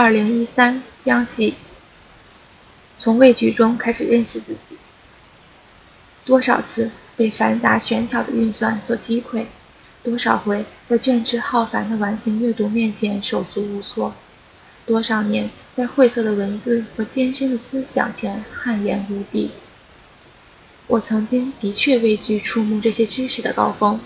[0.00, 1.54] 二零一三江西，
[3.00, 4.76] 从畏惧中开始认识自己。
[6.24, 9.46] 多少次被繁杂玄巧的运算所击溃，
[10.04, 14.14] 多少回在卷帙浩繁的完形阅读面前手足无措，
[14.86, 19.50] 多少年在晦涩的文字和艰深的思想前汗颜无地。
[20.86, 23.98] 我曾经的确畏惧触摸这些知识的高峰，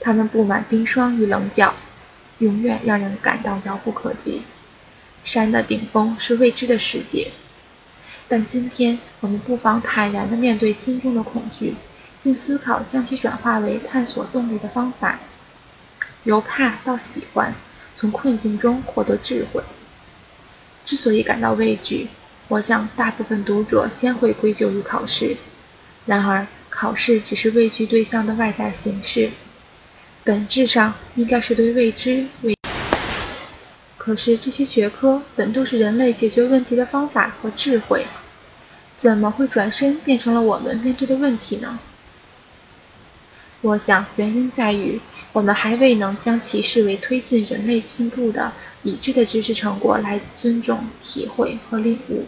[0.00, 1.74] 它们布满冰霜与棱角，
[2.38, 4.40] 永远让人感到遥不可及。
[5.22, 7.30] 山的顶峰是未知的世界，
[8.28, 11.74] 但今天我们不妨坦然地面对心中的恐惧，
[12.22, 15.20] 用思考将其转化为探索动力的方法，
[16.24, 17.54] 由怕到喜欢，
[17.94, 19.62] 从困境中获得智慧。
[20.84, 22.08] 之所以感到畏惧，
[22.48, 25.36] 我想大部分读者先会归咎于考试。
[26.06, 29.30] 然而，考试只是畏惧对象的外在形式，
[30.24, 32.59] 本质上应该是对未知畏。
[34.10, 38.04] 可是这些学科本都是人类解决问题的方法和智慧，
[38.98, 41.78] 怎么会转身变成了我们面对的问题呢？
[43.60, 45.00] 我想原因在于
[45.32, 52.26] 我们还未能将其视为推进人类进步的已知的知识成果来尊重、体会和领悟。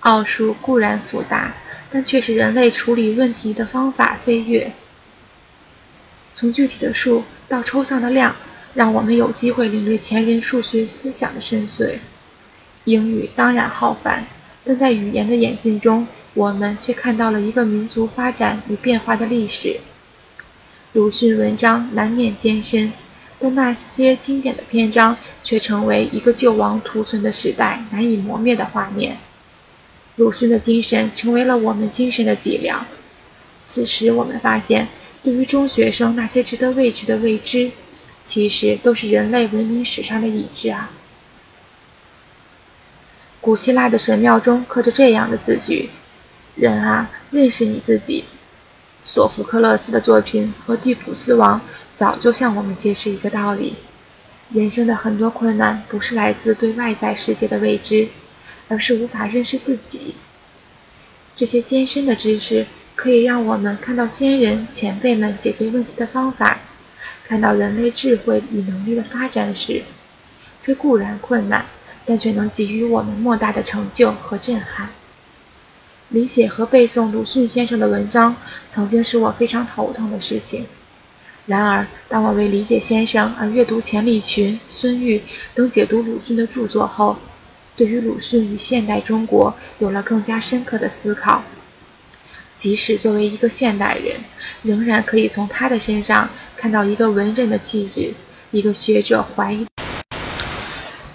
[0.00, 1.54] 奥数固然复杂，
[1.92, 4.72] 但却是人类处理问题的方法飞跃。
[6.34, 8.34] 从具体的数到抽象的量。
[8.74, 11.98] 让我们有机会领略前人数学思想的深邃。
[12.84, 14.26] 英语当然浩繁，
[14.64, 19.80] 但在语言的演进中，我们却看到了一个民族发展与变化的历史。
[20.92, 22.92] 鲁迅文章难免艰深，
[23.38, 29.18] 但那些经典的篇章却成为一个救亡图存的时代难以磨灭的画面。
[30.16, 32.86] 鲁迅的精神成为了我们精神的脊梁。
[33.64, 34.88] 此时，我们发现，
[35.22, 37.70] 对于中学生那些值得畏惧的未知。
[38.30, 40.88] 其实都是人类文明史上的已知啊！
[43.40, 45.90] 古希腊的神庙中刻着这样的字句
[46.54, 48.26] ：“人啊，认识你自己。”
[49.02, 51.58] 索福克勒斯的作品和《蒂普斯王》
[51.96, 53.74] 早就向我们揭示一个道理：
[54.52, 58.10] 人生的很多困难不是来自对外在世界的未知，
[58.68, 60.14] 而是无法认识自己。
[61.34, 66.60] 这些艰深的知识可以让我们看到先人前辈们解决问题的方法。
[67.30, 69.84] 看到人类智慧与能力的发展时，
[70.60, 71.64] 这固然困难，
[72.04, 74.88] 但却能给予我们莫大的成就和震撼。
[76.08, 78.34] 理解和背诵鲁迅先生的文章，
[78.68, 80.66] 曾经是我非常头疼的事情。
[81.46, 85.22] 然而，当我为理解先生而阅读钱理群、孙玉
[85.54, 87.16] 等解读鲁迅的著作后，
[87.76, 91.44] 对于鲁迅与现代中国有了更加深刻的思考。
[92.60, 94.20] 即使作为一个现代人，
[94.60, 96.28] 仍然可以从他的身上
[96.58, 98.12] 看到一个文人的气质，
[98.50, 99.66] 一个学者怀疑。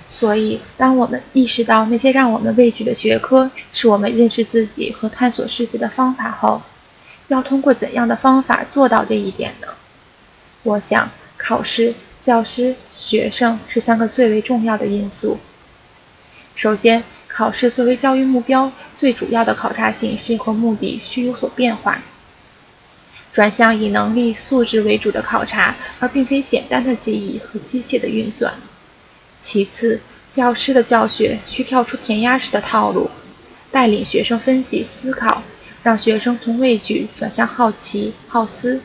[0.07, 6.63] 所以，当我们意识到那些让我们畏惧的学科是我们认识自己和探索世界的方法后，
[7.27, 9.67] 要通过怎样的方法做到这一点呢？
[10.63, 15.37] 我想，考试、教师、学生是三个最为重要的因素。
[16.55, 22.01] 首先，考试作为教育目标，最主要的考察形式和目的需有所变化，
[23.33, 28.53] 转向以能力素质为主的考察，而并非简单的记忆和机械的运算。
[29.37, 29.99] 其次，
[30.31, 33.11] 教师的教学需跳出填鸭式的套路，
[33.71, 35.43] 带领学生分析思考，
[35.83, 38.81] 让学生从畏惧转向好奇好思。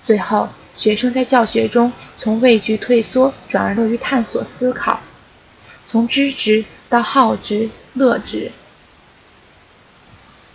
[0.00, 5.00] 最后，学生在教学中从畏惧退缩，转而乐于探索思考。
[5.84, 8.52] 从知之到好之乐之。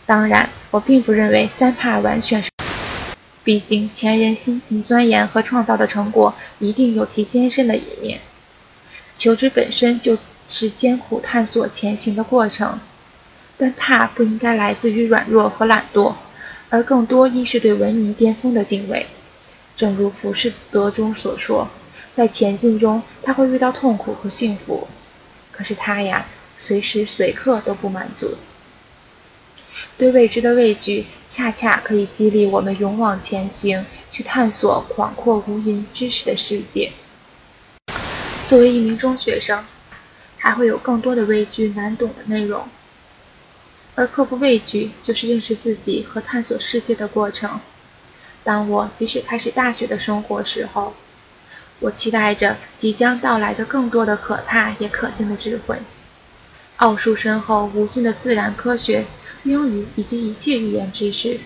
[0.06, 2.50] 当然，我并不认为三怕完全是，
[3.44, 8.20] 毕竟前人辛勤钻研和创造的成果一定有其艰深的一面。
[9.16, 12.82] 求知本身就是艰苦探索前行的过程，
[13.58, 16.16] 但怕不应该来自于软弱和懒惰，
[16.70, 19.08] 而更多应是对文明巅峰的敬畏。
[19.78, 21.70] 正如浮士德中所说，
[22.12, 24.88] 在前进中他会遇到痛苦和幸福。
[25.52, 26.26] 可是他呀，
[26.58, 28.36] 随时随刻都不满足。
[29.98, 36.92] 对未知的畏惧，恰恰可以激励我们勇往前行，去探索广阔无垠知识的世界。
[38.48, 39.64] 作为一名中学生，
[40.38, 42.68] 还会有更多的畏惧难懂的内容，
[43.96, 47.60] 而克服畏惧，就是认识自己和探索世界的过程。
[48.44, 50.96] 当我即使开始大学的生活时候，
[51.80, 55.78] 我期待着即将到来的更多的可怕也可敬的智慧，
[56.78, 59.06] 奥数深厚无尽的自然科学、
[59.44, 61.40] 英语以及一切语言知识。